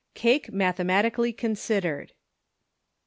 CAKE 0.15 0.51
MATHEMATICALLY 0.51 1.31
CONSIDERED. 1.33 2.13